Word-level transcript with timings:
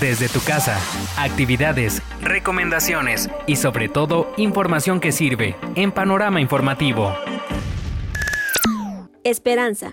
desde 0.00 0.28
tu 0.28 0.40
casa, 0.40 0.78
actividades, 1.18 2.02
recomendaciones 2.20 3.30
y 3.46 3.56
sobre 3.56 3.88
todo 3.88 4.32
información 4.36 5.00
que 5.00 5.12
sirve 5.12 5.56
en 5.74 5.92
Panorama 5.92 6.40
Informativo. 6.40 7.14
Esperanza. 9.24 9.92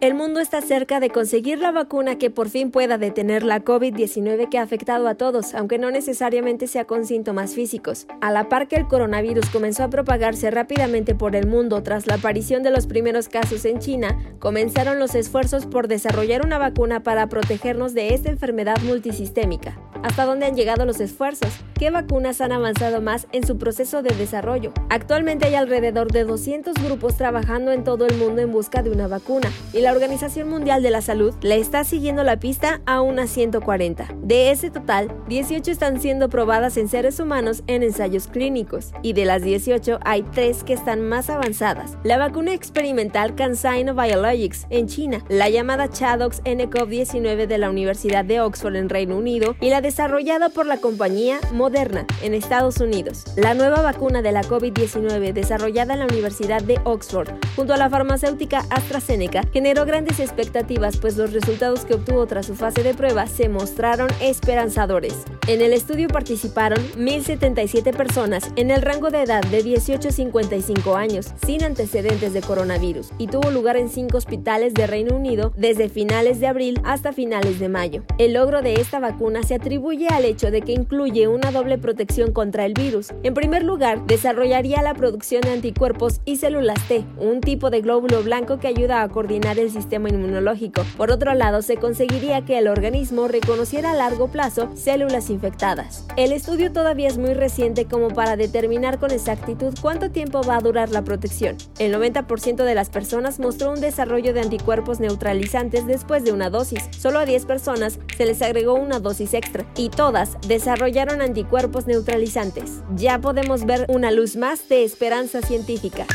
El 0.00 0.14
mundo 0.14 0.38
está 0.38 0.60
cerca 0.60 1.00
de 1.00 1.10
conseguir 1.10 1.58
la 1.58 1.72
vacuna 1.72 2.18
que 2.18 2.30
por 2.30 2.48
fin 2.48 2.70
pueda 2.70 2.98
detener 2.98 3.42
la 3.42 3.64
COVID-19 3.64 4.48
que 4.48 4.58
ha 4.58 4.62
afectado 4.62 5.08
a 5.08 5.16
todos, 5.16 5.56
aunque 5.56 5.76
no 5.76 5.90
necesariamente 5.90 6.68
sea 6.68 6.84
con 6.84 7.04
síntomas 7.04 7.56
físicos. 7.56 8.06
A 8.20 8.30
la 8.30 8.48
par 8.48 8.68
que 8.68 8.76
el 8.76 8.86
coronavirus 8.86 9.50
comenzó 9.50 9.82
a 9.82 9.90
propagarse 9.90 10.52
rápidamente 10.52 11.16
por 11.16 11.34
el 11.34 11.48
mundo 11.48 11.82
tras 11.82 12.06
la 12.06 12.14
aparición 12.14 12.62
de 12.62 12.70
los 12.70 12.86
primeros 12.86 13.28
casos 13.28 13.64
en 13.64 13.80
China, 13.80 14.16
comenzaron 14.38 15.00
los 15.00 15.16
esfuerzos 15.16 15.66
por 15.66 15.88
desarrollar 15.88 16.46
una 16.46 16.58
vacuna 16.58 17.02
para 17.02 17.26
protegernos 17.26 17.92
de 17.92 18.14
esta 18.14 18.30
enfermedad 18.30 18.76
multisistémica. 18.84 19.87
¿Hasta 20.02 20.24
dónde 20.24 20.46
han 20.46 20.54
llegado 20.54 20.84
los 20.84 21.00
esfuerzos? 21.00 21.50
¿Qué 21.78 21.90
vacunas 21.90 22.40
han 22.40 22.50
avanzado 22.50 23.00
más 23.00 23.28
en 23.30 23.46
su 23.46 23.56
proceso 23.56 24.02
de 24.02 24.14
desarrollo? 24.16 24.72
Actualmente 24.90 25.46
hay 25.46 25.54
alrededor 25.54 26.10
de 26.10 26.24
200 26.24 26.74
grupos 26.82 27.16
trabajando 27.16 27.70
en 27.70 27.84
todo 27.84 28.06
el 28.06 28.16
mundo 28.16 28.42
en 28.42 28.50
busca 28.50 28.82
de 28.82 28.90
una 28.90 29.06
vacuna 29.06 29.48
y 29.72 29.80
la 29.80 29.92
Organización 29.92 30.48
Mundial 30.48 30.82
de 30.82 30.90
la 30.90 31.02
Salud 31.02 31.34
le 31.40 31.58
está 31.58 31.84
siguiendo 31.84 32.24
la 32.24 32.40
pista 32.40 32.80
a 32.86 33.00
unas 33.00 33.30
140. 33.30 34.08
De 34.22 34.50
ese 34.50 34.70
total, 34.70 35.14
18 35.28 35.70
están 35.70 36.00
siendo 36.00 36.28
probadas 36.28 36.76
en 36.76 36.88
seres 36.88 37.20
humanos 37.20 37.62
en 37.66 37.82
ensayos 37.84 38.26
clínicos 38.26 38.92
y 39.02 39.12
de 39.12 39.24
las 39.24 39.42
18 39.42 40.00
hay 40.04 40.22
3 40.22 40.64
que 40.64 40.72
están 40.72 41.08
más 41.08 41.30
avanzadas. 41.30 41.96
La 42.02 42.18
vacuna 42.18 42.54
experimental 42.54 43.34
CanSino 43.36 43.94
Biologics 43.94 44.66
en 44.70 44.88
China, 44.88 45.24
la 45.28 45.48
llamada 45.48 45.88
Chadox 45.88 46.42
NCOV-19 46.42 47.46
de 47.46 47.58
la 47.58 47.70
Universidad 47.70 48.24
de 48.24 48.40
Oxford 48.40 48.76
en 48.76 48.88
Reino 48.88 49.16
Unido 49.16 49.54
y 49.60 49.70
la 49.70 49.80
desarrollada 49.88 50.50
por 50.50 50.66
la 50.66 50.82
compañía 50.82 51.40
Moderna 51.50 52.04
en 52.22 52.34
Estados 52.34 52.76
Unidos. 52.76 53.24
La 53.36 53.54
nueva 53.54 53.80
vacuna 53.80 54.20
de 54.20 54.32
la 54.32 54.42
COVID-19 54.42 55.32
desarrollada 55.32 55.94
en 55.94 56.00
la 56.00 56.04
Universidad 56.04 56.62
de 56.62 56.78
Oxford 56.84 57.30
junto 57.56 57.72
a 57.72 57.78
la 57.78 57.88
farmacéutica 57.88 58.66
AstraZeneca 58.68 59.44
generó 59.50 59.86
grandes 59.86 60.20
expectativas 60.20 60.98
pues 60.98 61.16
los 61.16 61.32
resultados 61.32 61.86
que 61.86 61.94
obtuvo 61.94 62.26
tras 62.26 62.44
su 62.44 62.54
fase 62.54 62.82
de 62.82 62.92
prueba 62.92 63.26
se 63.26 63.48
mostraron 63.48 64.10
esperanzadores. 64.20 65.14
En 65.46 65.62
el 65.62 65.72
estudio 65.72 66.08
participaron 66.08 66.80
1.077 66.98 67.96
personas 67.96 68.52
en 68.56 68.70
el 68.70 68.82
rango 68.82 69.10
de 69.10 69.22
edad 69.22 69.42
de 69.46 69.62
18 69.62 70.10
a 70.10 70.12
55 70.12 70.96
años 70.96 71.32
sin 71.46 71.64
antecedentes 71.64 72.34
de 72.34 72.42
coronavirus 72.42 73.08
y 73.16 73.28
tuvo 73.28 73.50
lugar 73.50 73.78
en 73.78 73.88
cinco 73.88 74.18
hospitales 74.18 74.74
de 74.74 74.86
Reino 74.86 75.16
Unido 75.16 75.54
desde 75.56 75.88
finales 75.88 76.40
de 76.40 76.46
abril 76.46 76.78
hasta 76.84 77.14
finales 77.14 77.58
de 77.58 77.70
mayo. 77.70 78.02
El 78.18 78.34
logro 78.34 78.60
de 78.60 78.74
esta 78.74 79.00
vacuna 79.00 79.42
se 79.42 79.54
atribuye 79.54 79.77
atribuye 79.78 80.08
al 80.08 80.24
hecho 80.24 80.50
de 80.50 80.62
que 80.62 80.72
incluye 80.72 81.28
una 81.28 81.52
doble 81.52 81.78
protección 81.78 82.32
contra 82.32 82.66
el 82.66 82.74
virus. 82.74 83.12
En 83.22 83.32
primer 83.32 83.62
lugar, 83.62 84.04
desarrollaría 84.08 84.82
la 84.82 84.92
producción 84.92 85.40
de 85.40 85.52
anticuerpos 85.52 86.20
y 86.24 86.38
células 86.38 86.82
T, 86.88 87.04
un 87.16 87.40
tipo 87.40 87.70
de 87.70 87.80
glóbulo 87.80 88.24
blanco 88.24 88.58
que 88.58 88.66
ayuda 88.66 89.02
a 89.02 89.08
coordinar 89.08 89.56
el 89.60 89.70
sistema 89.70 90.08
inmunológico. 90.08 90.82
Por 90.96 91.12
otro 91.12 91.32
lado, 91.34 91.62
se 91.62 91.76
conseguiría 91.76 92.44
que 92.44 92.58
el 92.58 92.66
organismo 92.66 93.28
reconociera 93.28 93.92
a 93.92 93.94
largo 93.94 94.32
plazo 94.32 94.68
células 94.74 95.30
infectadas. 95.30 96.04
El 96.16 96.32
estudio 96.32 96.72
todavía 96.72 97.06
es 97.06 97.16
muy 97.16 97.34
reciente 97.34 97.84
como 97.84 98.08
para 98.08 98.34
determinar 98.34 98.98
con 98.98 99.12
exactitud 99.12 99.74
cuánto 99.80 100.10
tiempo 100.10 100.42
va 100.42 100.56
a 100.56 100.60
durar 100.60 100.90
la 100.90 101.04
protección. 101.04 101.56
El 101.78 101.94
90% 101.94 102.64
de 102.64 102.74
las 102.74 102.90
personas 102.90 103.38
mostró 103.38 103.70
un 103.70 103.80
desarrollo 103.80 104.34
de 104.34 104.40
anticuerpos 104.40 104.98
neutralizantes 104.98 105.86
después 105.86 106.24
de 106.24 106.32
una 106.32 106.50
dosis. 106.50 106.88
Solo 106.98 107.20
a 107.20 107.26
10 107.26 107.46
personas 107.46 108.00
se 108.16 108.26
les 108.26 108.42
agregó 108.42 108.74
una 108.74 108.98
dosis 108.98 109.34
extra 109.34 109.67
y 109.76 109.90
todas 109.90 110.36
desarrollaron 110.46 111.20
anticuerpos 111.20 111.86
neutralizantes. 111.86 112.82
Ya 112.96 113.18
podemos 113.20 113.66
ver 113.66 113.86
una 113.88 114.10
luz 114.10 114.36
más 114.36 114.68
de 114.68 114.84
esperanza 114.84 115.42
científica. 115.42 116.06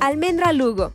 Almendra 0.00 0.52
Lugo. 0.52 0.92